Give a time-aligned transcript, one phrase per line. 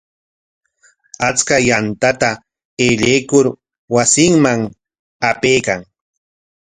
[1.27, 2.29] Achka yantata
[2.83, 3.45] aylluykur
[3.95, 4.61] wasinman
[5.29, 5.81] apaykan.